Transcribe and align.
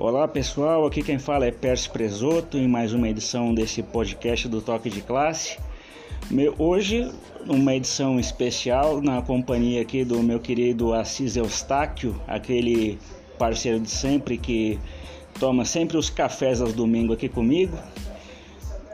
Olá 0.00 0.28
pessoal, 0.28 0.86
aqui 0.86 1.02
quem 1.02 1.18
fala 1.18 1.46
é 1.46 1.50
Pércio 1.50 1.90
Presoto 1.90 2.56
em 2.56 2.68
mais 2.68 2.92
uma 2.92 3.08
edição 3.08 3.52
desse 3.52 3.82
podcast 3.82 4.46
do 4.46 4.62
Toque 4.62 4.88
de 4.88 5.00
Classe. 5.00 5.58
Meu, 6.30 6.54
hoje, 6.56 7.10
uma 7.48 7.74
edição 7.74 8.20
especial 8.20 9.00
na 9.00 9.20
companhia 9.20 9.82
aqui 9.82 10.04
do 10.04 10.22
meu 10.22 10.38
querido 10.38 10.94
Assis 10.94 11.34
Eustáquio, 11.34 12.14
aquele 12.28 12.96
parceiro 13.40 13.80
de 13.80 13.90
sempre 13.90 14.38
que 14.38 14.78
toma 15.40 15.64
sempre 15.64 15.96
os 15.96 16.08
cafés 16.08 16.60
aos 16.60 16.72
domingos 16.72 17.16
aqui 17.16 17.28
comigo, 17.28 17.76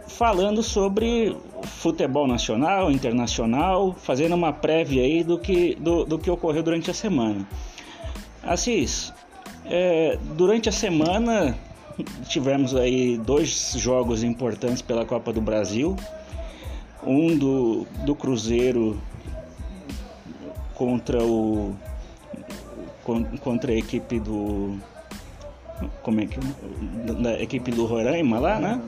falando 0.09 0.63
sobre 0.63 1.37
futebol 1.65 2.27
nacional, 2.27 2.91
internacional, 2.91 3.93
fazendo 3.93 4.35
uma 4.35 4.55
prévia 4.55 5.03
aí 5.03 5.23
do 5.23 5.39
que, 5.39 5.75
do, 5.75 6.07
do 6.07 6.19
que 6.19 6.31
ocorreu 6.31 6.63
durante 6.63 6.91
a 6.91 6.95
semana. 6.95 7.47
Assis, 8.43 9.13
é, 9.67 10.19
durante 10.37 10.69
a 10.69 10.73
semana 10.73 11.57
tivemos 12.29 12.75
aí 12.75 13.17
dois 13.19 13.75
jogos 13.77 14.23
importantes 14.23 14.83
pela 14.83 15.05
Copa 15.05 15.33
do 15.33 15.41
Brasil. 15.41 15.97
Um 17.07 17.37
do, 17.37 17.87
do 18.05 18.15
Cruzeiro 18.15 19.01
contra 20.75 21.23
o 21.23 21.75
contra 23.43 23.71
a 23.71 23.77
equipe 23.77 24.19
do 24.19 24.79
como 26.03 26.21
é 26.21 26.27
que 26.27 26.39
da 27.21 27.41
equipe 27.41 27.71
do 27.71 27.85
Roraima 27.85 28.39
lá, 28.39 28.59
né? 28.59 28.81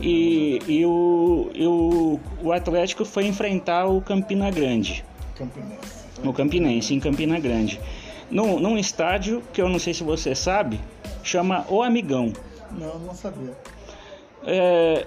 E, 0.00 0.58
e, 0.66 0.84
o, 0.84 1.50
e 1.54 1.66
o, 1.66 2.20
o 2.42 2.52
Atlético 2.52 3.04
foi 3.04 3.26
enfrentar 3.26 3.86
o 3.86 4.02
Campina 4.02 4.50
Grande. 4.50 5.04
Campinense. 5.34 6.04
O 6.24 6.32
Campinense 6.32 6.94
em 6.94 7.00
Campina 7.00 7.38
Grande 7.38 7.80
num, 8.32 8.58
num 8.58 8.78
estádio 8.78 9.42
que 9.52 9.60
eu 9.60 9.68
não 9.68 9.78
sei 9.78 9.92
se 9.92 10.02
você 10.02 10.34
sabe, 10.34 10.80
chama 11.22 11.64
O 11.68 11.82
Amigão. 11.82 12.32
Não, 12.70 12.98
não 12.98 13.14
sabia. 13.14 13.56
É, 14.44 15.06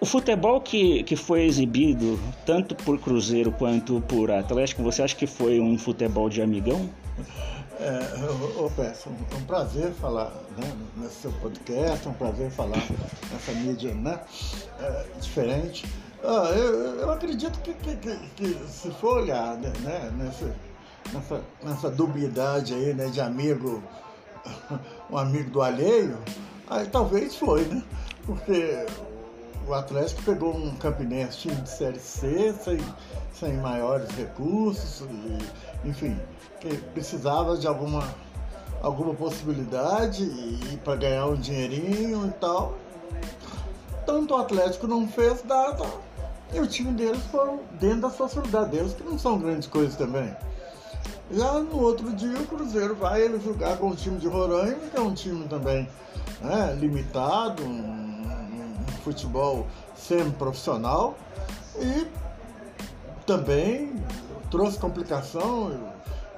o 0.00 0.06
futebol 0.06 0.60
que, 0.60 1.02
que 1.04 1.14
foi 1.14 1.44
exibido, 1.44 2.18
tanto 2.46 2.74
por 2.74 2.98
Cruzeiro 2.98 3.52
quanto 3.52 4.00
por 4.02 4.30
Atlético, 4.30 4.82
você 4.82 5.02
acha 5.02 5.14
que 5.14 5.26
foi 5.26 5.60
um 5.60 5.78
futebol 5.78 6.28
de 6.28 6.40
amigão? 6.40 6.88
É, 7.78 8.60
ô, 8.60 8.70
Peço, 8.70 9.10
é 9.30 9.36
um 9.36 9.44
prazer 9.44 9.92
falar 9.92 10.32
né, 10.56 10.72
nesse 10.96 11.16
seu 11.16 11.32
podcast, 11.32 12.06
é 12.06 12.10
um 12.10 12.14
prazer 12.14 12.50
falar 12.50 12.82
nessa 13.30 13.52
mídia 13.52 13.92
né, 13.94 14.18
é, 14.80 15.04
diferente. 15.20 15.84
Ah, 16.22 16.50
eu, 16.56 17.00
eu 17.00 17.10
acredito 17.10 17.58
que, 17.60 17.74
que, 17.74 17.96
que, 17.96 18.16
que, 18.36 18.54
se 18.66 18.90
for 18.92 19.18
olhar 19.18 19.58
né, 19.58 20.10
nesse, 20.16 20.50
nessa, 21.12 21.40
nessa 21.62 21.90
dubiedade 21.90 22.74
aí, 22.74 22.94
né, 22.94 23.06
de 23.06 23.20
amigo, 23.20 23.82
um 25.10 25.18
amigo 25.18 25.50
do 25.50 25.62
alheio, 25.62 26.18
aí 26.68 26.86
talvez 26.86 27.36
foi, 27.36 27.64
né? 27.64 27.82
Porque 28.26 28.86
o 29.66 29.74
Atlético 29.74 30.22
pegou 30.22 30.54
um 30.54 30.74
Campinense 30.76 31.38
time 31.38 31.56
de 31.56 31.68
Série 31.68 31.98
C, 31.98 32.54
sem, 32.62 32.78
sem 33.32 33.54
maiores 33.54 34.10
recursos, 34.10 35.02
e, 35.02 35.88
enfim, 35.88 36.18
que 36.60 36.76
precisava 36.92 37.56
de 37.56 37.66
alguma, 37.66 38.02
alguma 38.82 39.14
possibilidade 39.14 40.24
e, 40.24 40.78
para 40.84 40.96
ganhar 40.96 41.26
um 41.26 41.36
dinheirinho 41.36 42.26
e 42.26 42.32
tal. 42.32 42.74
Tanto 44.06 44.34
o 44.34 44.36
Atlético 44.36 44.86
não 44.86 45.08
fez 45.08 45.42
nada 45.44 45.84
e 46.52 46.60
o 46.60 46.66
time 46.66 46.92
deles 46.92 47.22
foram 47.30 47.60
dentro 47.80 48.02
da 48.02 48.10
facilidade 48.10 48.70
deles, 48.70 48.94
que 48.94 49.02
não 49.02 49.18
são 49.18 49.38
grandes 49.38 49.66
coisas 49.66 49.96
também. 49.96 50.34
Já 51.30 51.58
no 51.60 51.80
outro 51.80 52.12
dia 52.12 52.38
o 52.38 52.46
Cruzeiro 52.46 52.94
vai 52.94 53.22
ele 53.22 53.40
jogar 53.40 53.78
com 53.78 53.88
o 53.88 53.96
time 53.96 54.18
de 54.18 54.28
Roraima, 54.28 54.76
que 54.90 54.96
é 54.96 55.00
um 55.00 55.14
time 55.14 55.48
também 55.48 55.88
né, 56.40 56.76
limitado, 56.78 57.64
um, 57.64 57.68
um 57.68 58.86
futebol 59.02 59.66
semi-profissional 59.96 61.16
e 61.78 62.06
também 63.26 63.94
trouxe 64.50 64.78
complicação. 64.78 65.70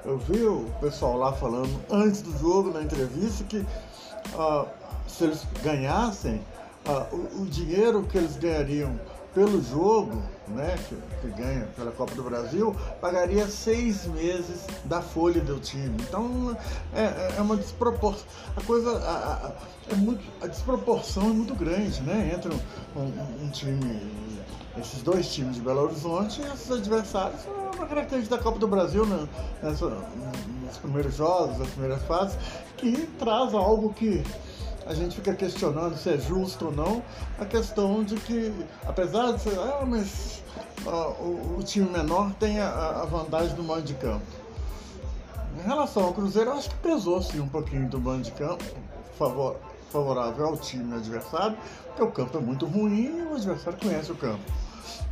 Eu, 0.05 0.11
eu, 0.13 0.17
vi 0.17 0.43
o 0.43 0.65
pessoal 0.79 1.17
lá 1.17 1.33
falando 1.33 1.69
antes 1.91 2.21
do 2.21 2.37
jogo, 2.37 2.71
na 2.71 2.81
entrevista, 2.81 3.43
que 3.43 3.57
uh, 3.57 4.65
se 5.05 5.25
eles 5.25 5.45
ganhassem, 5.61 6.41
uh, 6.87 7.13
o, 7.13 7.41
o 7.41 7.45
dinheiro 7.45 8.03
que 8.03 8.17
eles 8.17 8.37
ganhariam 8.37 8.97
pelo 9.37 9.61
jogo, 9.61 10.19
né, 10.47 10.75
que, 10.89 10.95
que, 11.21 11.27
ganha 11.39 11.67
pela 11.75 11.91
Copa 11.91 12.15
do 12.15 12.23
Brasil, 12.23 12.75
pagaria 12.99 13.47
seis 13.47 14.07
meses 14.07 14.65
da 14.85 14.99
folha 14.99 15.39
do 15.41 15.59
time. 15.59 15.95
Então 16.01 16.57
é, 16.91 17.03
é, 17.03 17.35
é 17.37 17.41
uma 17.41 17.55
desproporção. 17.55 18.25
A 18.55 18.61
coisa, 18.61 18.97
a, 18.97 19.45
a, 19.45 19.51
é 19.91 19.95
muito, 19.95 20.23
a 20.41 20.47
desproporção 20.47 21.25
é 21.25 21.33
muito 21.33 21.53
grande, 21.53 22.01
né, 22.01 22.31
entre 22.35 22.51
um, 22.51 22.99
um, 22.99 23.45
um, 23.45 23.49
time, 23.51 24.11
esses 24.75 25.03
dois 25.03 25.31
times 25.31 25.57
de 25.57 25.61
Belo 25.61 25.81
Horizonte 25.83 26.41
e 26.41 26.45
esses 26.47 26.71
adversários. 26.71 27.41
É 27.45 27.75
uma 27.77 27.85
característica 27.85 28.37
da 28.37 28.41
Copa 28.41 28.57
do 28.57 28.67
Brasil 28.67 29.05
né, 29.05 29.29
nessa, 29.61 29.87
nos 29.87 30.77
primeiros 30.79 31.15
jogos, 31.15 31.59
nas 31.59 31.69
primeiras 31.69 32.01
fases, 32.07 32.35
que 32.75 33.05
traz 33.19 33.53
algo 33.53 33.93
que 33.93 34.23
a 34.87 34.93
gente 34.93 35.15
fica 35.15 35.33
questionando 35.33 35.97
se 35.97 36.09
é 36.09 36.17
justo 36.17 36.67
ou 36.67 36.71
não, 36.71 37.03
a 37.39 37.45
questão 37.45 38.03
de 38.03 38.15
que, 38.15 38.53
apesar 38.85 39.33
de 39.33 39.41
ser, 39.41 39.59
ah, 39.59 39.83
mas 39.85 40.41
ah, 40.85 41.09
o, 41.19 41.57
o, 41.59 41.63
time 41.63 41.89
menor 41.89 42.33
tem 42.35 42.59
a, 42.59 43.01
a, 43.01 43.05
vantagem 43.05 43.55
do 43.55 43.63
mando 43.63 43.83
de 43.83 43.93
campo. 43.95 44.25
Em 45.59 45.67
relação 45.67 46.05
ao 46.05 46.13
Cruzeiro, 46.13 46.51
eu 46.51 46.57
acho 46.57 46.69
que 46.69 46.75
pesou 46.77 47.21
sim 47.21 47.39
um 47.39 47.49
pouquinho 47.49 47.87
do 47.89 47.99
mando 47.99 48.23
de 48.23 48.31
campo, 48.31 48.63
favor, 49.17 49.57
favorável 49.91 50.45
ao 50.47 50.57
time 50.57 50.95
adversário, 50.95 51.57
porque 51.87 52.03
o 52.03 52.11
campo 52.11 52.37
é 52.37 52.41
muito 52.41 52.65
ruim 52.65 53.19
e 53.19 53.21
o 53.23 53.35
adversário 53.35 53.77
conhece 53.79 54.11
o 54.11 54.15
campo. 54.15 54.41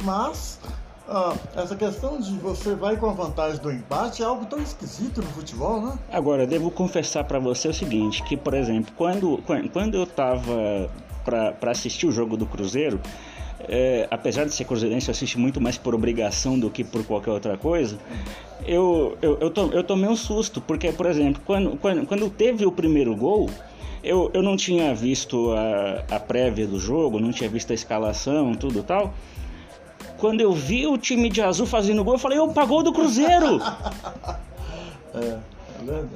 Mas 0.03 0.59
ah, 1.08 1.36
essa 1.56 1.76
questão 1.76 2.20
de 2.20 2.34
você 2.38 2.74
vai 2.74 2.98
com 2.98 3.08
a 3.08 3.14
vantagem 3.14 3.60
do 3.60 3.72
empate 3.72 4.24
é 4.24 4.26
algo 4.26 4.46
tão 4.46 4.60
esquisito 4.60 5.22
no 5.22 5.28
futebol, 5.28 5.82
né? 5.82 6.00
Agora, 6.12 6.48
devo 6.48 6.72
confessar 6.72 7.24
para 7.24 7.40
você 7.40 7.68
o 7.68 7.74
seguinte, 7.74 8.24
que, 8.24 8.36
por 8.36 8.54
exemplo, 8.54 8.92
quando, 8.96 9.40
quando 9.72 9.96
eu 9.96 10.08
tava 10.08 10.90
para 11.24 11.72
assistir 11.72 12.08
o 12.08 12.12
jogo 12.12 12.36
do 12.38 12.46
Cruzeiro, 12.46 13.00
é, 13.68 14.08
apesar 14.12 14.46
de 14.46 14.54
ser 14.54 14.66
cruzeirense, 14.66 15.08
eu 15.08 15.12
assisto 15.12 15.40
muito 15.40 15.60
mais 15.62 15.78
por 15.78 15.96
obrigação 15.96 16.58
do 16.58 16.70
que 16.70 16.84
por 16.84 17.04
qualquer 17.06 17.32
outra 17.32 17.58
coisa. 17.58 17.98
Eu, 18.66 19.18
eu, 19.22 19.38
eu, 19.40 19.54
eu 19.72 19.84
tomei 19.84 20.10
um 20.10 20.16
susto, 20.16 20.62
porque, 20.62 20.92
por 20.92 21.06
exemplo, 21.06 21.42
quando, 21.46 21.78
quando, 21.78 22.06
quando 22.06 22.30
teve 22.30 22.66
o 22.66 22.72
primeiro 22.72 23.16
gol, 23.16 23.50
eu, 24.04 24.30
eu 24.34 24.44
não 24.44 24.56
tinha 24.56 24.94
visto 24.94 25.52
a, 25.52 26.16
a 26.16 26.20
prévia 26.20 26.68
do 26.68 26.80
jogo, 26.80 27.20
não 27.20 27.32
tinha 27.32 27.50
visto 27.50 27.72
a 27.72 27.74
escalação, 27.74 28.54
tudo 28.54 28.84
tal. 28.84 29.14
Quando 30.18 30.42
eu 30.42 30.53
vi 30.53 30.88
o 30.88 30.98
time 30.98 31.30
de 31.30 31.42
azul 31.42 31.66
fazendo 31.66 32.03
gol, 32.03 32.16
eu 32.16 32.20
falei, 32.20 32.40
opa, 32.40 32.66
gol 32.66 32.84
do 32.84 32.94
Cruzeiro! 32.94 33.62
é, 35.14 35.20
é 35.20 35.40
verdade. 35.84 36.09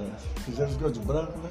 Fizeram 0.45 0.73
gol 0.73 0.89
de 0.89 0.99
branco, 0.99 1.37
né? 1.39 1.49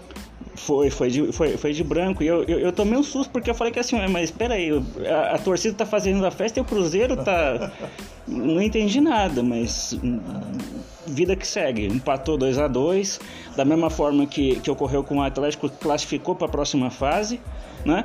Foi, 0.55 0.91
foi 0.91 1.09
de, 1.09 1.33
foi, 1.33 1.57
foi 1.57 1.73
de 1.73 1.85
branco. 1.85 2.23
E 2.23 2.27
eu, 2.27 2.43
eu, 2.45 2.59
eu, 2.59 2.73
tomei 2.73 2.99
um 2.99 3.03
susto 3.03 3.31
porque 3.31 3.49
eu 3.49 3.55
falei 3.55 3.73
que 3.73 3.79
assim, 3.79 3.97
mas 4.09 4.25
espera 4.25 4.55
aí, 4.55 4.71
a, 5.07 5.37
a, 5.37 5.39
torcida 5.39 5.75
tá 5.75 5.87
fazendo 5.87 6.25
a 6.27 6.31
festa 6.31 6.59
e 6.59 6.63
o 6.63 6.65
Cruzeiro 6.65 7.17
tá. 7.17 7.71
Não 8.27 8.61
entendi 8.61 9.01
nada, 9.01 9.43
mas 9.43 9.97
vida 11.07 11.35
que 11.37 11.47
segue. 11.47 11.87
Empatou 11.87 12.37
2 12.37 12.59
a 12.59 12.69
2 12.69 13.21
da 13.57 13.65
mesma 13.65 13.89
forma 13.89 14.27
que, 14.27 14.61
que 14.61 14.71
ocorreu 14.71 15.03
com 15.03 15.19
o 15.19 15.23
Atlético, 15.23 15.69
classificou 15.69 16.35
para 16.35 16.47
a 16.47 16.51
próxima 16.51 16.91
fase, 16.91 17.41
né? 17.85 18.05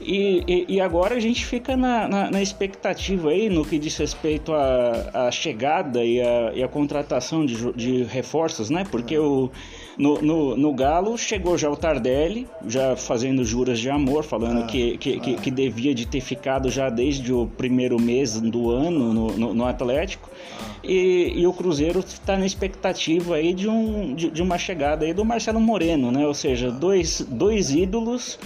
E, 0.00 0.44
e, 0.46 0.76
e, 0.76 0.80
agora 0.80 1.16
a 1.16 1.20
gente 1.20 1.44
fica 1.44 1.76
na, 1.76 2.06
na, 2.06 2.30
na, 2.30 2.42
expectativa 2.42 3.30
aí 3.30 3.50
no 3.50 3.64
que 3.64 3.78
diz 3.78 3.96
respeito 3.96 4.52
à, 4.52 5.28
chegada 5.30 6.04
e 6.04 6.20
a 6.62 6.68
contratação 6.68 7.44
de, 7.44 7.72
de, 7.72 8.04
reforços, 8.04 8.70
né? 8.70 8.84
Porque 8.90 9.18
o, 9.18 9.50
no, 9.98 10.22
no, 10.22 10.56
no, 10.56 10.72
Galo 10.72 11.18
chegou 11.18 11.58
já 11.58 11.68
o 11.68 11.76
Tardelli, 11.76 12.46
já 12.66 12.94
fazendo 12.96 13.44
juras 13.44 13.80
de 13.80 13.90
amor, 13.90 14.22
falando 14.22 14.62
ah, 14.62 14.66
que, 14.66 14.96
que, 14.98 15.16
ah. 15.16 15.20
que, 15.20 15.34
que, 15.34 15.50
devia 15.50 15.94
de 15.94 16.06
ter 16.06 16.20
ficado 16.20 16.70
já 16.70 16.88
desde 16.88 17.32
o 17.32 17.46
primeiro 17.46 18.00
mês 18.00 18.40
do 18.40 18.70
ano 18.70 19.12
no, 19.12 19.26
no, 19.36 19.54
no 19.54 19.64
Atlético. 19.66 20.30
Ah. 20.60 20.78
E, 20.84 21.32
e, 21.34 21.46
o 21.46 21.52
Cruzeiro 21.52 21.98
está 21.98 22.36
na 22.36 22.46
expectativa 22.46 23.34
aí 23.34 23.52
de, 23.52 23.68
um, 23.68 24.14
de, 24.14 24.30
de, 24.30 24.42
uma 24.42 24.56
chegada 24.56 25.04
aí 25.04 25.12
do 25.12 25.24
Marcelo 25.24 25.60
Moreno, 25.60 26.12
né? 26.12 26.26
Ou 26.26 26.34
seja, 26.34 26.70
dois, 26.70 27.20
dois 27.28 27.70
ídolos 27.70 28.38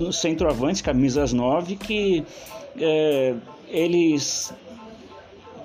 uh, 0.00 0.12
centroavantes, 0.12 0.82
camisas 0.82 1.32
9, 1.32 1.76
que 1.76 2.24
é, 2.78 3.34
eles 3.68 4.52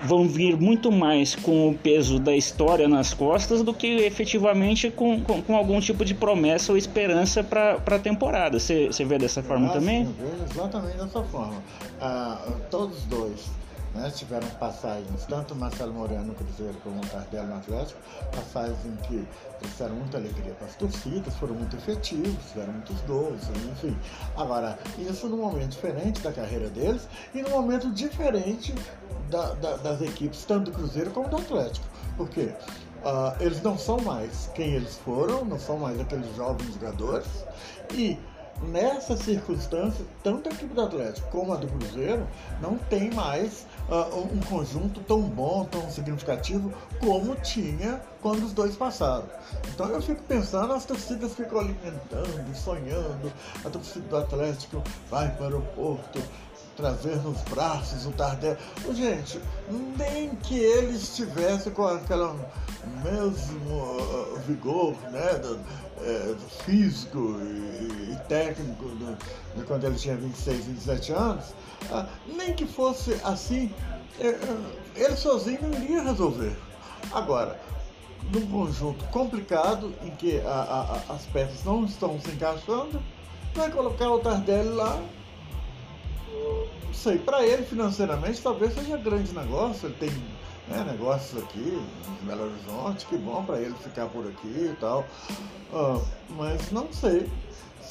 vão 0.03 0.27
vir 0.27 0.57
muito 0.57 0.91
mais 0.91 1.35
com 1.35 1.69
o 1.69 1.75
peso 1.75 2.19
da 2.19 2.35
história 2.35 2.87
nas 2.87 3.13
costas 3.13 3.61
do 3.61 3.73
que 3.73 3.87
efetivamente 3.87 4.89
com, 4.89 5.21
com, 5.21 5.41
com 5.41 5.55
algum 5.55 5.79
tipo 5.79 6.03
de 6.03 6.15
promessa 6.15 6.71
ou 6.71 6.77
esperança 6.77 7.43
para 7.43 7.75
a 7.85 7.99
temporada. 7.99 8.59
Você 8.59 8.89
vê 9.05 9.19
dessa 9.19 9.43
forma 9.43 9.67
ah, 9.67 9.73
também? 9.73 10.05
Sim, 10.05 10.15
exatamente 10.49 10.97
dessa 10.97 11.23
forma. 11.23 11.61
Ah, 11.99 12.41
todos 12.71 13.03
dois 13.03 13.60
Né? 13.93 14.09
Tiveram 14.15 14.47
passagens, 14.51 15.25
tanto 15.25 15.53
Marcelo 15.55 15.93
Moreno 15.93 16.23
no 16.23 16.33
Cruzeiro 16.33 16.75
como 16.83 17.01
o 17.01 17.05
Tardelli 17.07 17.47
no 17.47 17.57
Atlético, 17.57 17.99
passagens 18.33 18.85
em 18.85 18.95
que 18.97 19.27
trouxeram 19.59 19.95
muita 19.95 20.17
alegria 20.17 20.53
para 20.53 20.67
as 20.67 20.75
torcidas, 20.75 21.35
foram 21.35 21.55
muito 21.55 21.75
efetivos, 21.75 22.35
fizeram 22.51 22.73
muitos 22.73 22.99
gols, 23.01 23.41
enfim. 23.71 23.97
Agora, 24.37 24.79
isso 24.97 25.27
num 25.27 25.37
momento 25.37 25.71
diferente 25.71 26.21
da 26.21 26.31
carreira 26.31 26.69
deles 26.69 27.07
e 27.33 27.41
num 27.41 27.49
momento 27.49 27.91
diferente 27.91 28.73
da, 29.29 29.53
da, 29.55 29.77
das 29.77 30.01
equipes, 30.01 30.45
tanto 30.45 30.71
do 30.71 30.77
Cruzeiro 30.77 31.11
como 31.11 31.27
do 31.27 31.37
Atlético. 31.37 31.85
Por 32.15 32.29
quê? 32.29 32.53
Uh, 33.03 33.35
eles 33.39 33.61
não 33.63 33.77
são 33.77 33.99
mais 33.99 34.51
quem 34.53 34.73
eles 34.73 34.97
foram, 34.99 35.43
não 35.43 35.57
são 35.57 35.77
mais 35.77 35.99
aqueles 35.99 36.35
jovens 36.35 36.71
jogadores 36.75 37.27
e 37.93 38.17
nessa 38.63 39.17
circunstância, 39.17 40.05
tanto 40.23 40.49
a 40.49 40.51
equipe 40.51 40.73
do 40.73 40.81
Atlético 40.81 41.27
como 41.29 41.53
a 41.53 41.57
do 41.57 41.67
Cruzeiro 41.67 42.27
não 42.61 42.77
tem 42.77 43.11
mais 43.11 43.65
uh, 43.89 44.17
um 44.17 44.39
conjunto 44.41 44.99
tão 45.01 45.21
bom, 45.21 45.65
tão 45.65 45.89
significativo 45.89 46.71
como 46.99 47.35
tinha 47.35 48.01
quando 48.21 48.45
os 48.45 48.53
dois 48.53 48.75
passaram. 48.75 49.25
Então 49.73 49.87
eu 49.87 50.01
fico 50.01 50.21
pensando, 50.23 50.73
as 50.73 50.85
torcidas 50.85 51.33
ficam 51.33 51.59
alimentando, 51.59 52.55
sonhando, 52.55 53.31
a 53.65 53.69
torcida 53.69 54.07
do 54.07 54.17
Atlético 54.17 54.83
vai 55.09 55.29
para 55.35 55.57
o 55.57 55.61
Porto, 55.61 56.21
trazer 56.81 57.17
nos 57.17 57.39
braços 57.43 58.05
o 58.05 58.11
Tardelli. 58.11 58.57
Gente, 58.93 59.39
nem 59.97 60.35
que 60.35 60.57
ele 60.57 60.97
estivesse 60.97 61.69
com 61.71 61.85
aquele 61.85 62.33
mesmo 63.03 63.75
uh, 63.75 64.39
vigor, 64.47 64.95
né? 65.11 65.33
Do, 65.35 65.59
é, 66.03 66.35
físico 66.65 67.37
e, 67.43 68.11
e 68.11 68.17
técnico 68.27 68.85
do, 68.85 69.17
de 69.55 69.63
quando 69.65 69.85
ele 69.85 69.95
tinha 69.95 70.15
26, 70.15 70.65
27 70.65 71.11
anos, 71.11 71.45
ah, 71.91 72.07
nem 72.25 72.53
que 72.53 72.65
fosse 72.65 73.13
assim, 73.23 73.71
é, 74.19 74.35
ele 74.95 75.15
sozinho 75.15 75.61
não 75.61 75.83
iria 75.83 76.01
resolver. 76.01 76.55
Agora, 77.11 77.59
num 78.33 78.47
conjunto 78.47 79.03
complicado 79.05 79.93
em 80.03 80.09
que 80.11 80.39
a, 80.41 81.01
a, 81.09 81.13
as 81.13 81.25
peças 81.25 81.63
não 81.63 81.85
estão 81.85 82.19
se 82.19 82.31
encaixando, 82.31 83.01
vai 83.53 83.69
colocar 83.69 84.09
o 84.09 84.19
Tardelli 84.19 84.69
lá. 84.69 84.99
Não 86.91 86.97
sei, 86.97 87.17
para 87.17 87.45
ele 87.45 87.63
financeiramente 87.63 88.41
talvez 88.41 88.73
seja 88.73 88.97
grande 88.97 89.33
negócio, 89.33 89.87
ele 89.87 89.95
tem 89.97 90.09
né, 90.67 90.83
negócios 90.91 91.41
aqui 91.41 91.81
em 92.21 92.25
Belo 92.25 92.43
Horizonte, 92.43 93.05
que 93.05 93.15
bom 93.15 93.45
para 93.45 93.61
ele 93.61 93.73
ficar 93.75 94.07
por 94.07 94.27
aqui 94.27 94.69
e 94.73 94.75
tal. 94.77 95.05
Uh, 95.71 96.05
mas 96.31 96.69
não 96.69 96.91
sei 96.91 97.29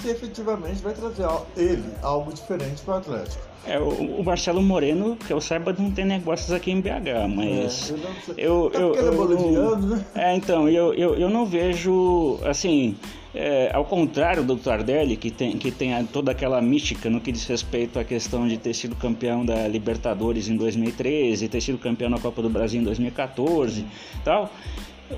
se 0.01 0.09
efetivamente 0.09 0.83
vai 0.83 0.95
trazer 0.95 1.27
ele 1.57 1.85
algo 2.03 2.33
diferente 2.33 2.83
para 2.83 2.95
o 2.95 2.99
Atlético. 2.99 3.51
É, 3.67 3.79
o, 3.79 4.23
Marcelo 4.25 4.63
Moreno, 4.63 5.17
que 5.17 5.33
eu 5.33 5.41
saiba, 5.41 5.75
não 5.79 5.91
tem 5.91 6.07
negócios 6.07 6.51
aqui 6.51 6.71
em 6.71 6.81
BH, 6.81 7.29
mas. 7.29 7.91
É, 7.91 7.95
eu, 8.39 8.71
eu, 8.73 8.81
eu, 8.81 8.95
ele 8.95 9.09
é 9.09 9.11
boliviano, 9.11 9.87
né? 9.87 10.05
É, 10.15 10.35
então, 10.35 10.67
eu, 10.69 10.95
eu, 10.95 11.15
eu 11.17 11.29
não 11.29 11.45
vejo, 11.45 12.39
assim, 12.43 12.97
é, 13.35 13.71
ao 13.75 13.85
contrário 13.85 14.43
do 14.43 14.57
Tardelli, 14.57 15.15
que 15.15 15.31
tem, 15.31 15.59
que 15.59 15.71
tem 15.71 16.05
toda 16.07 16.33
aquela 16.33 16.61
mística 16.63 17.11
no 17.11 17.21
que 17.21 17.31
diz 17.31 17.47
respeito 17.47 17.99
à 17.99 18.05
questão 18.05 18.49
de 18.49 18.57
ter 18.57 18.73
sido 18.73 18.97
campeão 18.97 19.45
da 19.45 19.69
Libertadores 19.69 20.49
em 20.49 20.57
2013, 20.57 21.47
ter 21.49 21.61
sido 21.61 21.77
campeão 21.77 22.09
na 22.09 22.19
Copa 22.19 22.41
do 22.41 22.49
Brasil 22.49 22.81
em 22.81 22.85
2014 22.85 23.85
tal. 24.25 24.51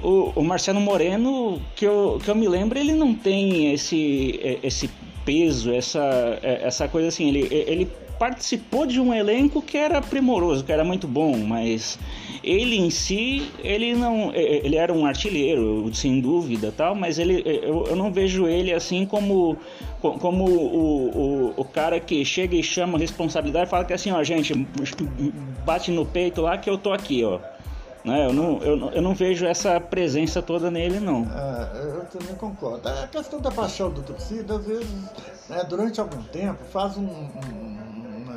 O, 0.02 0.32
o 0.36 0.42
Marcelo 0.42 0.80
Moreno, 0.80 1.60
que 1.76 1.84
eu, 1.84 2.20
que 2.22 2.30
eu 2.30 2.34
me 2.34 2.48
lembro, 2.48 2.78
ele 2.78 2.92
não 2.92 3.14
tem 3.14 3.72
esse, 3.72 4.40
esse 4.62 4.88
peso, 5.24 5.72
essa, 5.72 6.38
essa 6.42 6.88
coisa 6.88 7.08
assim. 7.08 7.28
Ele, 7.28 7.48
ele 7.50 7.90
participou 8.22 8.86
de 8.86 9.00
um 9.00 9.12
elenco 9.12 9.60
que 9.60 9.76
era 9.76 10.00
primoroso, 10.00 10.62
que 10.62 10.70
era 10.70 10.84
muito 10.84 11.08
bom, 11.08 11.36
mas 11.38 11.98
ele 12.44 12.76
em 12.76 12.88
si, 12.88 13.50
ele 13.64 13.96
não, 13.96 14.32
ele 14.32 14.76
era 14.76 14.92
um 14.92 15.04
artilheiro, 15.04 15.92
sem 15.92 16.20
dúvida, 16.20 16.72
tal, 16.76 16.94
mas 16.94 17.18
ele, 17.18 17.42
eu, 17.44 17.84
eu 17.88 17.96
não 17.96 18.12
vejo 18.12 18.46
ele 18.46 18.72
assim 18.72 19.04
como 19.04 19.56
como 20.00 20.44
o, 20.44 21.08
o, 21.08 21.54
o 21.56 21.64
cara 21.64 21.98
que 21.98 22.24
chega 22.24 22.54
e 22.54 22.62
chama 22.62 22.96
responsabilidade 22.96 23.66
e 23.66 23.70
fala 23.70 23.84
que 23.84 23.92
assim, 23.92 24.12
ó, 24.12 24.22
gente, 24.22 24.54
bate 25.64 25.90
no 25.90 26.06
peito 26.06 26.42
lá 26.42 26.56
que 26.56 26.70
eu 26.70 26.78
tô 26.78 26.92
aqui, 26.92 27.24
ó. 27.24 27.40
Né? 28.04 28.26
Eu, 28.26 28.32
não, 28.32 28.62
eu, 28.62 28.90
eu 28.90 29.02
não 29.02 29.14
vejo 29.14 29.46
essa 29.46 29.80
presença 29.80 30.42
toda 30.42 30.70
nele, 30.70 30.98
não. 30.98 31.22
É, 31.22 31.84
eu 31.84 32.04
também 32.06 32.34
concordo. 32.34 32.88
A 32.88 33.06
questão 33.06 33.40
da 33.40 33.50
paixão 33.50 33.90
do 33.90 34.02
torcida, 34.02 34.56
às 34.56 34.66
vezes, 34.66 34.90
né, 35.48 35.64
durante 35.68 36.00
algum 36.00 36.22
tempo, 36.24 36.58
faz 36.72 36.96
um, 36.96 37.06
um 37.06 37.72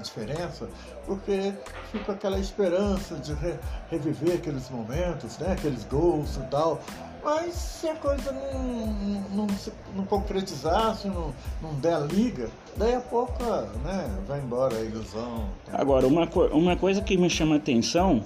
diferença, 0.05 0.69
porque 1.05 1.53
fica 1.91 2.13
aquela 2.13 2.39
esperança 2.39 3.15
de 3.15 3.33
re, 3.33 3.55
reviver 3.89 4.35
aqueles 4.35 4.69
momentos, 4.69 5.37
né? 5.37 5.53
aqueles 5.53 5.83
gols 5.85 6.37
e 6.37 6.41
tal. 6.49 6.79
Mas 7.23 7.55
se 7.55 7.89
a 7.89 7.95
coisa 7.95 8.31
não, 8.31 8.63
não, 8.63 9.47
não, 9.47 9.47
não 9.95 10.05
concretizar, 10.05 10.95
se 10.95 11.07
não, 11.07 11.33
não 11.59 11.73
der 11.75 11.95
a 11.95 11.99
liga, 11.99 12.49
daí 12.77 12.93
a 12.93 13.01
pouco 13.01 13.43
né, 13.83 14.15
vai 14.27 14.39
embora 14.39 14.75
a 14.75 14.81
ilusão. 14.81 15.49
Agora, 15.73 16.05
uma, 16.05 16.29
uma 16.51 16.75
coisa 16.75 17.01
que 17.01 17.17
me 17.17 17.29
chama 17.29 17.55
a 17.55 17.57
atenção 17.57 18.23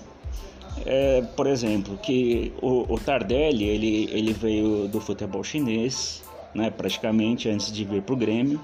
é, 0.86 1.21
por 1.36 1.48
exemplo, 1.48 1.98
que 1.98 2.54
o, 2.62 2.94
o 2.94 3.00
Tardelli 3.00 3.66
ele, 3.66 4.10
ele 4.12 4.33
veio 4.33 4.88
do 4.88 5.00
futebol 5.00 5.44
chinês, 5.44 6.24
né, 6.54 6.69
praticamente 6.69 7.50
antes 7.50 7.71
de 7.71 7.83
vir 7.83 8.01
para 8.01 8.13
o 8.13 8.18
Grêmio. 8.18 8.60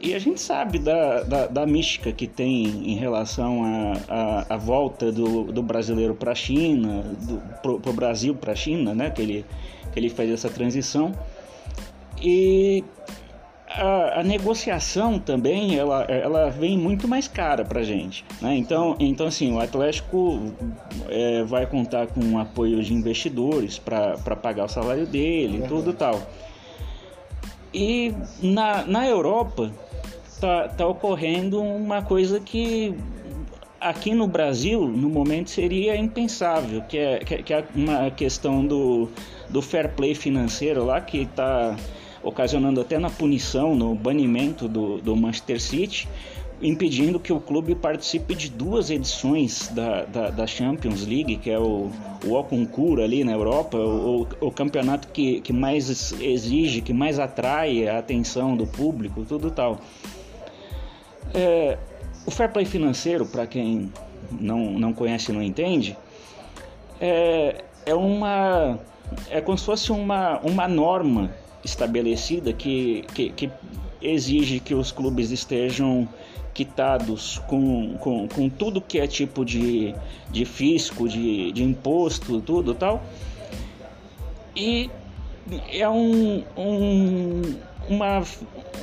E 0.00 0.12
a 0.12 0.18
gente 0.18 0.40
sabe 0.40 0.78
da, 0.78 1.22
da, 1.22 1.46
da 1.46 1.66
mística 1.66 2.12
que 2.12 2.26
tem 2.26 2.66
em 2.90 2.94
relação 2.96 3.62
à 4.48 4.56
volta 4.56 5.10
do, 5.10 5.44
do 5.44 5.62
brasileiro 5.62 6.14
para 6.14 6.32
a 6.32 6.34
China, 6.34 7.04
para 7.62 7.90
o 7.90 7.92
Brasil 7.92 8.34
para 8.34 8.52
a 8.52 8.56
China, 8.56 8.94
né? 8.94 9.10
que, 9.10 9.22
ele, 9.22 9.46
que 9.92 9.98
ele 9.98 10.10
fez 10.10 10.30
essa 10.30 10.50
transição. 10.50 11.12
E 12.20 12.84
a, 13.74 14.20
a, 14.20 14.22
negociação 14.22 15.18
também 15.18 15.76
ela, 15.76 16.04
ela 16.04 16.48
vem 16.48 16.78
muito 16.78 17.08
mais 17.08 17.26
cara 17.26 17.64
para 17.64 17.82
gente. 17.82 18.24
Né? 18.40 18.56
Então, 18.56 18.96
então, 19.00 19.26
assim, 19.26 19.52
o 19.52 19.60
Atlético 19.60 20.52
é, 21.08 21.42
vai 21.42 21.66
contar 21.66 22.06
com 22.06 22.38
apoio 22.38 22.82
de 22.82 22.94
investidores 22.94 23.78
para 23.78 24.36
pagar 24.36 24.64
o 24.64 24.68
salário 24.68 25.06
dele 25.06 25.58
e 25.64 25.68
tudo 25.68 25.92
tal. 25.92 26.22
E 27.72 28.14
na, 28.40 28.84
na 28.84 29.06
Europa 29.08 29.72
tá, 30.40 30.68
tá 30.68 30.86
ocorrendo 30.86 31.60
uma 31.60 32.00
coisa 32.00 32.38
que 32.38 32.94
aqui 33.80 34.14
no 34.14 34.28
Brasil, 34.28 34.86
no 34.86 35.10
momento, 35.10 35.50
seria 35.50 35.96
impensável, 35.96 36.80
que 36.82 36.96
é, 36.96 37.18
que 37.18 37.52
é 37.52 37.64
uma 37.74 38.10
questão 38.10 38.64
do, 38.64 39.10
do 39.50 39.60
fair 39.60 39.90
play 39.90 40.14
financeiro 40.14 40.84
lá, 40.84 41.00
que 41.00 41.22
está 41.22 41.76
ocasionando 42.24 42.80
até 42.80 42.98
na 42.98 43.10
punição, 43.10 43.74
no 43.74 43.94
banimento 43.94 44.66
do, 44.66 44.98
do 44.98 45.14
Manchester 45.14 45.60
City, 45.60 46.08
impedindo 46.62 47.20
que 47.20 47.32
o 47.32 47.38
clube 47.38 47.74
participe 47.74 48.34
de 48.34 48.48
duas 48.48 48.90
edições 48.90 49.68
da, 49.68 50.04
da, 50.04 50.30
da 50.30 50.46
Champions 50.46 51.06
League, 51.06 51.36
que 51.36 51.50
é 51.50 51.58
o, 51.58 51.90
o 52.24 52.42
concurso 52.44 53.02
ali 53.02 53.22
na 53.22 53.32
Europa, 53.32 53.76
o, 53.76 54.26
o, 54.40 54.50
campeonato 54.50 55.08
que, 55.08 55.40
que 55.42 55.52
mais 55.52 56.12
exige, 56.20 56.80
que 56.80 56.92
mais 56.92 57.18
atrai 57.18 57.86
a 57.86 57.98
atenção 57.98 58.56
do 58.56 58.66
público, 58.66 59.24
tudo 59.28 59.50
tal. 59.50 59.78
É, 61.34 61.76
o 62.26 62.30
fair 62.30 62.50
play 62.50 62.64
financeiro, 62.64 63.26
para 63.26 63.46
quem 63.46 63.92
não, 64.30 64.70
não 64.78 64.92
conhece 64.92 65.30
e 65.30 65.34
não 65.34 65.42
entende, 65.42 65.96
é, 67.00 67.64
é 67.84 67.94
uma 67.94 68.78
é 69.30 69.40
como 69.40 69.58
se 69.58 69.64
fosse 69.64 69.92
uma, 69.92 70.38
uma 70.40 70.66
norma 70.66 71.30
estabelecida 71.64 72.52
que, 72.52 73.04
que, 73.14 73.30
que 73.30 73.50
exige 74.00 74.60
que 74.60 74.74
os 74.74 74.92
clubes 74.92 75.30
estejam 75.30 76.08
quitados 76.52 77.38
com, 77.48 77.96
com, 77.98 78.28
com 78.28 78.48
tudo 78.48 78.80
que 78.80 79.00
é 79.00 79.06
tipo 79.06 79.44
de, 79.44 79.94
de 80.30 80.44
fisco, 80.44 81.08
de, 81.08 81.50
de 81.52 81.64
imposto, 81.64 82.40
tudo 82.40 82.74
tal. 82.74 83.02
E 84.54 84.88
é 85.72 85.88
um, 85.88 86.44
um, 86.56 87.54
uma, 87.88 88.22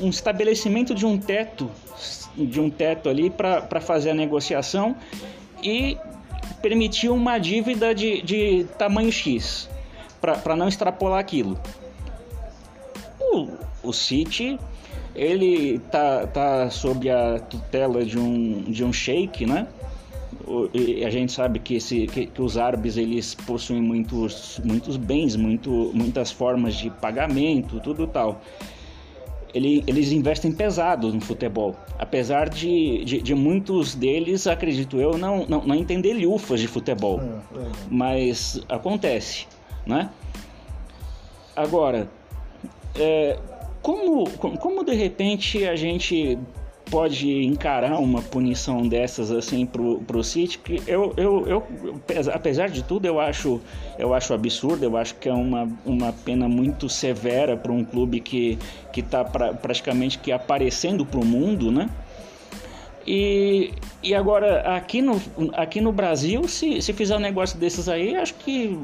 um 0.01 0.09
estabelecimento 0.09 0.93
de 0.93 1.05
um 1.05 1.17
teto, 1.17 1.71
de 2.35 2.59
um 2.59 2.69
teto 2.69 3.07
ali 3.07 3.29
para 3.29 3.79
fazer 3.79 4.11
a 4.11 4.13
negociação 4.13 4.95
e 5.63 5.97
permitir 6.61 7.09
uma 7.09 7.37
dívida 7.37 7.95
de, 7.95 8.21
de 8.21 8.65
tamanho 8.77 9.11
X, 9.11 9.69
para 10.19 10.55
não 10.55 10.67
extrapolar 10.67 11.19
aquilo. 11.19 11.57
O, 13.31 13.47
o 13.83 13.93
City 13.93 14.59
ele 15.15 15.79
tá, 15.91 16.27
tá 16.27 16.69
sob 16.69 17.09
a 17.09 17.39
tutela 17.39 18.05
de 18.05 18.17
um, 18.17 18.63
de 18.63 18.83
um 18.83 18.93
sheik, 18.93 19.45
né? 19.45 19.67
E 20.73 21.05
a 21.05 21.09
gente 21.09 21.31
sabe 21.31 21.59
que, 21.59 21.75
esse, 21.75 22.07
que, 22.07 22.25
que, 22.25 22.41
os 22.41 22.57
árabes 22.57 22.97
eles 22.97 23.35
possuem 23.35 23.81
muitos, 23.81 24.59
muitos 24.63 24.97
bens, 24.97 25.35
muito, 25.35 25.91
muitas 25.93 26.31
formas 26.31 26.75
de 26.75 26.89
pagamento, 26.89 27.79
tudo 27.79 28.07
tal. 28.07 28.41
ele, 29.53 29.83
eles 29.87 30.11
investem 30.11 30.51
pesado 30.51 31.13
no 31.13 31.21
futebol. 31.21 31.75
Apesar 31.99 32.49
de, 32.49 33.03
de, 33.05 33.21
de, 33.21 33.35
muitos 33.35 33.93
deles, 33.93 34.47
acredito 34.47 34.99
eu, 34.99 35.17
não, 35.17 35.45
não, 35.45 35.65
não 35.65 35.75
entender 35.75 36.13
lufas 36.13 36.59
de 36.59 36.67
futebol. 36.67 37.19
É, 37.21 37.59
é. 37.59 37.71
Mas 37.89 38.61
acontece, 38.67 39.47
né? 39.85 40.09
Agora, 41.55 42.09
é, 42.95 43.37
como, 43.81 44.29
como 44.29 44.83
de 44.83 44.93
repente 44.93 45.65
a 45.65 45.75
gente 45.75 46.37
pode 46.89 47.45
encarar 47.45 47.97
uma 47.99 48.21
punição 48.21 48.85
dessas 48.85 49.31
assim 49.31 49.65
pro, 49.65 49.99
pro 49.99 50.21
City, 50.21 50.59
que 50.59 50.83
eu, 50.85 51.13
eu, 51.15 51.47
eu, 51.47 51.63
apesar 52.33 52.69
de 52.69 52.83
tudo, 52.83 53.05
eu 53.05 53.17
acho, 53.19 53.61
eu 53.97 54.13
acho 54.13 54.33
absurdo, 54.33 54.83
eu 54.83 54.97
acho 54.97 55.15
que 55.15 55.29
é 55.29 55.33
uma, 55.33 55.69
uma 55.85 56.11
pena 56.11 56.49
muito 56.49 56.89
severa 56.89 57.55
para 57.55 57.71
um 57.71 57.85
clube 57.85 58.19
que 58.19 58.59
que 58.91 58.99
está 58.99 59.23
pra, 59.23 59.53
praticamente 59.53 60.19
que 60.19 60.33
aparecendo 60.33 61.05
para 61.05 61.19
o 61.19 61.25
mundo, 61.25 61.71
né? 61.71 61.89
E, 63.07 63.73
e 64.03 64.13
agora, 64.13 64.75
aqui 64.75 65.01
no, 65.01 65.19
aqui 65.53 65.81
no 65.81 65.91
Brasil, 65.91 66.47
se, 66.47 66.81
se 66.81 66.93
fizer 66.93 67.15
um 67.15 67.19
negócio 67.19 67.57
desses 67.57 67.89
aí, 67.89 68.15
acho 68.15 68.35
que 68.35 68.77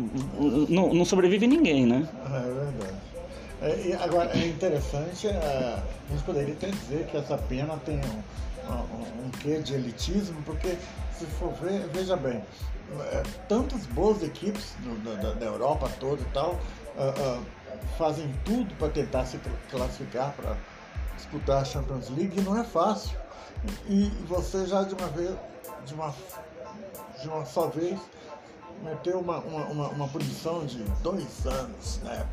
não, 0.70 0.94
não 0.94 1.06
sobrevive 1.06 1.46
ninguém, 1.46 1.86
né? 1.86 2.08
É 2.26 2.40
verdade. 2.40 3.07
É, 3.62 3.98
agora, 4.04 4.32
é 4.38 4.48
interessante, 4.48 5.28
é, 5.28 5.32
a 5.32 6.12
gente 6.12 6.24
poderia 6.24 6.54
até 6.54 6.70
dizer 6.70 7.08
que 7.08 7.18
essa 7.18 7.38
pena 7.38 7.76
tem 7.86 7.98
um, 7.98 8.72
um, 8.72 9.26
um 9.26 9.30
quê 9.42 9.60
de 9.60 9.74
elitismo, 9.74 10.42
porque 10.44 10.78
se 11.18 11.26
for 11.26 11.52
ver, 11.54 11.88
veja 11.88 12.16
bem, 12.16 12.44
é, 13.00 13.24
tantas 13.50 13.86
boas 13.88 14.22
equipes 14.22 14.76
do, 14.80 15.04
da, 15.04 15.34
da, 15.34 15.46
Europa 15.46 15.90
toda 16.00 16.22
e 16.22 16.26
tal 16.26 16.52
uh, 16.52 17.40
uh, 17.40 17.46
fazem 17.98 18.32
tudo 18.46 18.74
para 18.76 18.90
tentar 18.90 19.26
se 19.26 19.38
classificar 19.70 20.32
para 20.34 20.56
disputar 21.18 21.62
a 21.62 21.66
Champions 21.66 22.10
League 22.10 22.40
e 22.40 22.42
não 22.42 22.58
é 22.58 22.64
fácil. 22.64 23.18
E 23.90 24.10
você 24.28 24.66
já 24.68 24.84
de 24.84 24.94
uma 24.94 25.08
vez, 25.08 25.36
de 25.86 25.94
uma, 25.94 26.14
de 27.22 27.28
uma 27.28 27.46
só 27.46 27.68
vez, 27.68 28.00
meteu 28.84 29.20
uma, 29.20 29.40
uma, 29.40 29.66
uma, 29.66 29.88
uma 29.90 30.08
de 30.66 30.84
dois 31.02 31.46
anos, 31.46 32.00
né? 32.04 32.26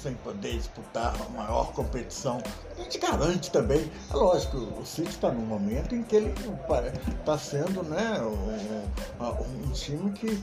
Sem 0.00 0.14
poder 0.14 0.56
disputar 0.56 1.14
a 1.20 1.28
maior 1.30 1.72
competição. 1.72 2.42
A 2.78 2.82
gente 2.82 2.98
garante 2.98 3.50
também, 3.50 3.90
é 4.10 4.14
lógico, 4.14 4.56
o 4.56 4.84
City 4.84 5.10
está 5.10 5.30
num 5.30 5.44
momento 5.46 5.94
em 5.94 6.02
que 6.02 6.16
ele 6.16 6.34
está 7.18 7.38
sendo 7.38 7.82
né, 7.82 8.20
um, 8.20 9.68
um, 9.68 9.72
time 9.72 10.10
que 10.12 10.42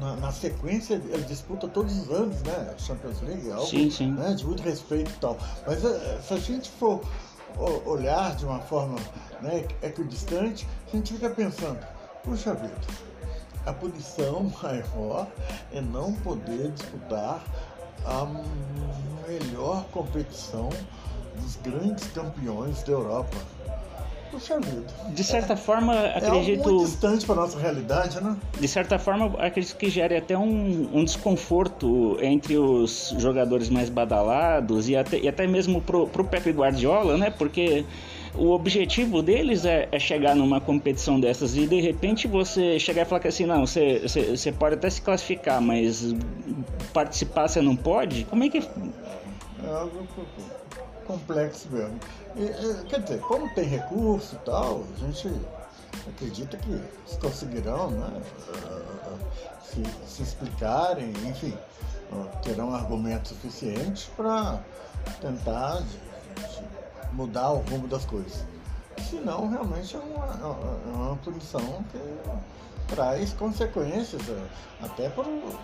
na, 0.00 0.16
na, 0.16 0.32
sequência 0.32 0.94
ele 0.94 1.22
disputa 1.24 1.68
todos 1.68 1.96
os 1.96 2.10
anos, 2.10 2.42
né? 2.42 2.74
Champions 2.78 3.20
League, 3.22 3.50
algo 3.50 3.66
sim, 3.66 3.90
sim. 3.90 4.12
Né, 4.12 4.34
de 4.34 4.44
muito 4.44 4.62
respeito 4.62 5.10
e 5.10 5.20
tal. 5.20 5.38
Mas 5.66 5.84
eh, 5.84 6.20
se 6.26 6.34
a 6.34 6.38
gente 6.38 6.70
for 6.70 7.00
olhar 7.84 8.36
de 8.36 8.44
uma 8.44 8.60
forma 8.60 8.96
né, 9.40 9.64
equidistante, 9.82 10.66
a 10.86 10.96
gente 10.96 11.14
fica 11.14 11.30
pensando, 11.30 11.78
puxa 12.22 12.54
vida, 12.54 12.74
a 13.64 13.72
punição 13.72 14.52
maior 14.62 15.26
é 15.72 15.80
não 15.80 16.12
poder 16.12 16.70
disputar 16.72 17.42
a 18.04 18.26
melhor 19.28 19.84
competição 19.92 20.68
dos 21.40 21.56
grandes 21.56 22.06
campeões 22.08 22.82
da 22.82 22.92
Europa. 22.92 23.36
Puxa 24.30 24.58
vida. 24.58 24.86
De 25.08 25.24
certa 25.24 25.56
forma, 25.56 25.94
acredito. 26.08 26.68
É 26.68 26.72
muito 26.72 26.84
distante 26.84 27.24
para 27.24 27.36
nossa 27.36 27.58
realidade, 27.58 28.22
né? 28.22 28.36
De 28.58 28.68
certa 28.68 28.98
forma, 28.98 29.26
acredito 29.38 29.76
que 29.76 29.88
gere 29.88 30.16
até 30.16 30.36
um, 30.36 30.90
um 30.92 31.04
desconforto 31.04 32.18
entre 32.20 32.58
os 32.58 33.14
jogadores 33.18 33.68
mais 33.68 33.88
badalados 33.88 34.88
e 34.88 34.96
até, 34.96 35.18
e 35.18 35.28
até 35.28 35.46
mesmo 35.46 35.80
pro, 35.80 36.06
pro 36.08 36.24
Pepe 36.24 36.50
Guardiola, 36.50 37.16
né? 37.16 37.30
Porque 37.30 37.84
o 38.38 38.50
objetivo 38.50 39.22
deles 39.22 39.64
é, 39.64 39.88
é, 39.90 39.98
chegar 39.98 40.34
numa 40.34 40.60
competição 40.60 41.18
dessas 41.18 41.56
e 41.56 41.66
de 41.66 41.80
repente 41.80 42.28
você 42.28 42.78
chegar 42.78 43.02
e 43.02 43.04
falar 43.04 43.20
que 43.20 43.28
assim, 43.28 43.46
não, 43.46 43.66
você, 43.66 44.00
você, 44.00 44.36
você 44.36 44.52
pode 44.52 44.74
até 44.74 44.90
se 44.90 45.00
classificar, 45.00 45.60
mas 45.60 46.14
participar 46.92 47.48
você 47.48 47.60
não 47.60 47.74
pode? 47.74 48.24
Como 48.24 48.44
é 48.44 48.48
que. 48.48 48.58
É 48.58 49.68
algo 49.68 50.06
complexo 51.06 51.68
mesmo. 51.70 51.98
E, 52.36 52.84
quer 52.88 53.00
dizer, 53.00 53.20
como 53.20 53.48
tem 53.54 53.64
recurso 53.64 54.36
e 54.36 54.44
tal, 54.44 54.84
a 54.94 55.06
gente 55.06 55.30
acredita 56.08 56.56
que 56.58 56.70
eles 56.70 57.18
conseguirão 57.20 57.90
né, 57.90 58.22
se, 59.62 59.82
se 60.06 60.22
explicarem, 60.22 61.10
enfim, 61.26 61.56
terão 62.42 62.74
argumentos 62.74 63.30
suficientes 63.30 64.10
para 64.16 64.60
tentar 65.20 65.82
mudar 67.16 67.50
o 67.50 67.58
rumo 67.58 67.88
das 67.88 68.04
coisas. 68.04 68.44
Senão, 69.10 69.48
realmente 69.48 69.96
é 69.96 69.98
uma, 69.98 70.26
é 70.26 70.94
uma 70.94 71.16
punição 71.16 71.84
que 71.90 72.94
traz 72.94 73.32
consequências 73.32 74.22
é, 74.28 74.84
até 74.84 75.08
para 75.08 75.26
o, 75.26 75.58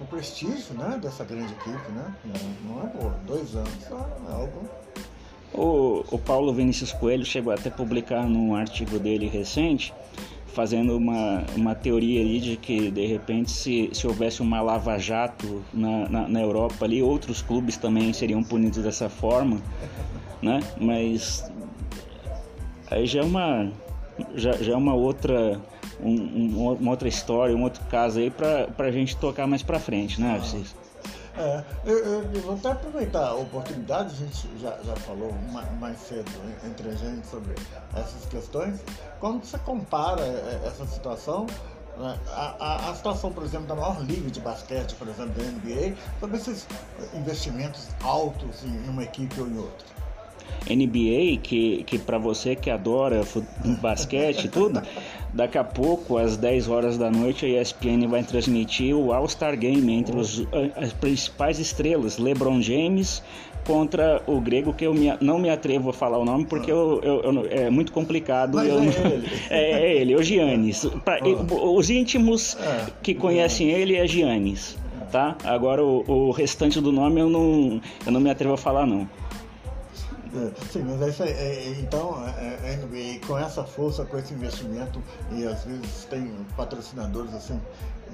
o 0.00 0.04
prestígio 0.06 0.74
né, 0.74 0.98
dessa 1.00 1.24
grande 1.24 1.52
equipe. 1.52 1.92
Né? 1.92 2.14
Não 2.64 2.82
é 2.82 2.86
boa. 2.86 3.14
Dois 3.26 3.54
anos 3.54 3.86
é 3.86 4.32
algo 4.32 4.68
o, 5.52 6.04
o 6.10 6.18
Paulo 6.18 6.52
Vinícius 6.52 6.92
Coelho 6.92 7.24
chegou 7.24 7.52
até 7.52 7.68
a 7.68 7.72
publicar 7.72 8.22
num 8.26 8.54
artigo 8.54 8.98
dele 8.98 9.26
recente, 9.26 9.92
fazendo 10.54 10.96
uma, 10.96 11.44
uma 11.56 11.74
teoria 11.74 12.20
ali 12.20 12.40
de 12.40 12.56
que 12.56 12.90
de 12.90 13.06
repente 13.06 13.50
se, 13.50 13.90
se 13.92 14.06
houvesse 14.06 14.42
uma 14.42 14.60
lava-jato 14.60 15.62
na, 15.72 16.08
na, 16.08 16.28
na, 16.28 16.40
Europa 16.40 16.84
ali, 16.84 17.02
outros 17.02 17.40
clubes 17.42 17.76
também 17.76 18.12
seriam 18.12 18.42
punidos 18.42 18.82
dessa 18.82 19.08
forma 19.08 19.60
né? 20.42 20.60
Mas 20.80 21.50
aí 22.90 23.06
já 23.06 23.20
é 23.20 23.24
uma 23.24 23.70
já, 24.34 24.52
já 24.52 24.72
é 24.72 24.76
uma 24.76 24.94
outra 24.94 25.60
um, 26.02 26.12
um, 26.12 26.72
uma 26.72 26.90
outra 26.90 27.08
história, 27.08 27.54
um 27.54 27.62
outro 27.62 27.82
caso 27.86 28.18
aí 28.18 28.30
para 28.30 28.68
a 28.78 28.90
gente 28.90 29.16
tocar 29.16 29.46
mais 29.46 29.62
para 29.62 29.78
frente, 29.78 30.20
né, 30.20 30.32
Arcis? 30.34 30.74
É, 31.40 31.64
eu, 31.86 31.98
eu, 31.98 32.30
eu, 32.34 32.40
vou 32.42 32.54
até 32.54 32.72
aproveitar 32.72 33.28
a 33.28 33.34
oportunidade, 33.34 34.12
a 34.12 34.26
gente 34.26 34.46
já, 34.60 34.76
já 34.84 34.94
falou 34.96 35.32
mais, 35.50 35.72
mais 35.78 35.98
cedo 35.98 36.30
entre 36.66 36.90
a 36.90 36.94
gente 36.94 37.26
sobre 37.26 37.54
essas 37.94 38.26
questões. 38.26 38.78
Quando 39.18 39.42
você 39.42 39.56
compara 39.58 40.20
é, 40.20 40.60
essa 40.66 40.86
situação 40.86 41.46
né, 41.96 42.18
a, 42.28 42.56
a, 42.58 42.90
a, 42.90 42.94
situação, 42.94 43.32
por 43.32 43.42
exemplo, 43.42 43.66
da 43.66 43.74
maior 43.74 44.02
liga 44.02 44.30
de 44.30 44.40
basquete, 44.40 44.94
por 44.96 45.08
exemplo, 45.08 45.32
da 45.32 45.44
NBA, 45.44 45.94
sobre 46.18 46.36
esses 46.36 46.66
investimentos 47.14 47.88
altos 48.02 48.62
em 48.62 48.88
uma 48.88 49.02
equipe 49.02 49.40
ou 49.40 49.48
em 49.48 49.56
outra. 49.56 49.86
NBA, 50.68 51.40
que, 51.42 51.84
que 51.84 51.98
para 51.98 52.18
você 52.18 52.54
que 52.54 52.70
adora 52.70 53.22
basquete 53.80 54.44
e 54.44 54.48
tudo, 54.48 54.82
daqui 55.32 55.58
a 55.58 55.64
pouco, 55.64 56.16
às 56.16 56.36
10 56.36 56.68
horas 56.68 56.98
da 56.98 57.10
noite, 57.10 57.46
a 57.46 57.60
ESPN 57.60 58.06
vai 58.08 58.22
transmitir 58.22 58.94
o 58.94 59.12
All-Star 59.12 59.56
Game 59.56 59.92
entre 59.92 60.16
os, 60.16 60.44
as 60.76 60.92
principais 60.92 61.58
estrelas, 61.58 62.18
LeBron 62.18 62.60
James 62.60 63.22
contra 63.64 64.22
o 64.26 64.40
grego, 64.40 64.72
que 64.72 64.86
eu 64.86 64.94
me, 64.94 65.12
não 65.20 65.38
me 65.38 65.50
atrevo 65.50 65.90
a 65.90 65.92
falar 65.92 66.18
o 66.18 66.24
nome 66.24 66.44
porque 66.46 66.70
eu, 66.70 67.00
eu, 67.02 67.22
eu 67.22 67.46
é 67.50 67.70
muito 67.70 67.92
complicado. 67.92 68.56
Mas 68.56 68.68
eu, 68.68 68.78
é, 68.78 68.84
ele. 68.84 69.28
é, 69.50 69.70
é 69.70 69.96
ele, 69.96 70.16
o 70.16 70.22
Giannis. 70.22 70.86
Pra, 71.04 71.18
oh. 71.22 71.76
Os 71.76 71.90
íntimos 71.90 72.56
é, 72.56 72.86
que 73.02 73.14
conhecem 73.14 73.70
ele 73.70 73.96
é 73.96 74.06
Giannis. 74.06 74.76
Tá? 75.10 75.36
Agora 75.42 75.84
o, 75.84 76.04
o 76.06 76.30
restante 76.30 76.80
do 76.80 76.92
nome 76.92 77.20
eu 77.20 77.28
não, 77.28 77.80
eu 78.06 78.12
não 78.12 78.20
me 78.20 78.30
atrevo 78.30 78.54
a 78.54 78.58
falar 78.58 78.86
não. 78.86 79.08
É, 80.32 80.72
sim, 80.72 80.82
mas 80.84 81.02
é 81.02 81.08
isso 81.08 81.22
aí. 81.22 81.30
É, 81.30 81.76
então, 81.80 82.14
a 82.14 82.76
NBA 82.76 83.26
com 83.26 83.36
essa 83.36 83.64
força, 83.64 84.04
com 84.04 84.16
esse 84.16 84.32
investimento, 84.32 85.02
e 85.32 85.44
às 85.46 85.64
vezes 85.64 86.04
tem 86.08 86.32
patrocinadores 86.56 87.34
assim, 87.34 87.60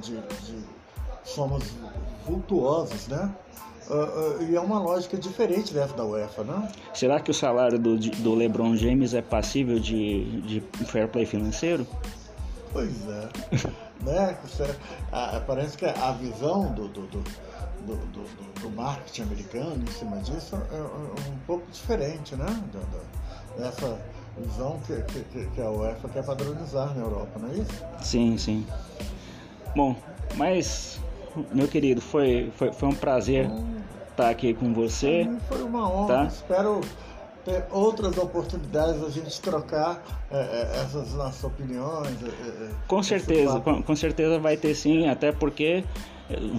de, 0.03 0.17
de 0.17 0.65
somos 1.25 1.65
vultuosos, 2.25 3.09
né? 3.09 3.35
Uh, 3.89 3.95
uh, 3.95 4.43
e 4.51 4.57
é 4.57 4.61
uma 4.61 4.81
lógica 4.81 5.17
diferente 5.17 5.73
dessa 5.73 5.95
da 5.95 6.05
UEFA, 6.05 6.43
né? 6.43 6.69
Será 6.93 7.21
que 7.21 7.31
o 7.31 7.35
salário 7.35 7.79
do, 7.79 7.97
do 7.97 8.35
LeBron 8.35 8.75
James 8.77 9.15
é 9.15 9.23
passível 9.23 9.79
de, 9.79 10.41
de 10.41 10.61
fair 10.87 11.09
play 11.09 11.25
financeiro? 11.25 11.87
Pois 12.73 13.09
é. 13.09 13.29
né? 14.03 14.37
Parece 15.47 15.79
que 15.79 15.85
a 15.85 16.13
visão 16.13 16.73
do, 16.73 16.89
do, 16.89 17.07
do 17.07 17.25
do, 17.87 17.97
do, 18.13 18.61
do, 18.61 18.71
marketing 18.71 19.23
americano 19.23 19.83
em 19.83 19.93
cima 19.93 20.17
disso 20.19 20.57
é, 20.57 20.75
é, 20.75 20.79
é 20.79 21.31
um 21.31 21.39
pouco 21.47 21.65
diferente, 21.71 22.35
né? 22.35 22.47
Dessa 23.57 23.99
visão 24.37 24.79
que, 24.87 25.01
que, 25.03 25.47
que, 25.47 25.63
a 25.63 25.71
UEFA 25.71 26.09
quer 26.09 26.25
padronizar 26.25 26.95
na 26.95 27.03
Europa, 27.03 27.39
não 27.39 27.49
é 27.51 27.55
isso? 27.55 27.85
Sim, 28.03 28.37
sim. 28.37 28.67
Bom, 29.75 29.97
mas, 30.35 31.01
meu 31.53 31.69
querido, 31.69 32.01
foi, 32.01 32.53
foi, 32.57 32.73
foi 32.73 32.89
um 32.89 32.95
prazer 32.95 33.49
hum, 33.49 33.81
estar 34.11 34.29
aqui 34.29 34.53
com 34.53 34.75
você. 34.75 35.31
Foi 35.49 35.63
uma 35.63 35.91
honra. 35.91 36.15
Tá? 36.15 36.25
Espero 36.25 36.81
ter 37.45 37.65
outras 37.71 38.19
oportunidades 38.19 39.03
a 39.03 39.09
gente 39.09 39.41
trocar 39.41 40.03
é, 40.31 40.37
é, 40.37 40.81
essas 40.83 41.13
nossas 41.13 41.45
opiniões. 41.45 42.17
É 42.23 42.71
com 42.89 43.03
certeza, 43.03 43.61
com, 43.61 43.83
com, 43.83 43.97
certeza 43.97 44.39
vai 44.39 44.57
ter 44.57 44.75
sim, 44.75 45.09
até 45.09 45.31
porque 45.31 45.85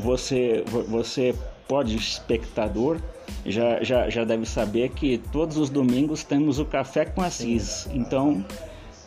você, 0.01 0.63
você 0.87 1.35
pod 1.67 1.93
espectador 1.95 2.99
já, 3.45 3.83
já, 3.83 4.09
já 4.09 4.23
deve 4.23 4.45
saber 4.45 4.89
que 4.89 5.17
todos 5.31 5.57
os 5.57 5.69
domingos 5.69 6.23
temos 6.23 6.59
o 6.59 6.65
Café 6.65 7.05
com 7.05 7.21
Assis. 7.21 7.87
Então, 7.91 8.45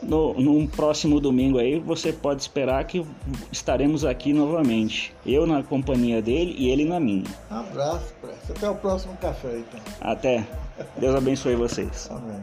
no, 0.02 0.34
num 0.34 0.66
próximo 0.66 1.20
domingo 1.20 1.58
aí, 1.58 1.78
você 1.78 2.12
pode 2.12 2.42
esperar 2.42 2.84
que 2.84 3.04
estaremos 3.50 4.04
aqui 4.04 4.32
novamente. 4.32 5.14
Eu 5.24 5.46
na 5.46 5.62
companhia 5.62 6.22
dele 6.22 6.54
e 6.58 6.70
ele 6.70 6.84
na 6.84 7.00
minha. 7.00 7.24
Um 7.50 7.56
abraço, 7.56 8.14
Até 8.48 8.68
o 8.68 8.74
próximo 8.74 9.16
café, 9.16 9.58
então. 9.58 9.80
Até. 10.00 10.46
Deus 10.98 11.14
abençoe 11.14 11.54
vocês. 11.54 12.08
Amém. 12.10 12.40